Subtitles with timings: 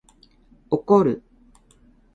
[0.71, 1.21] 怒る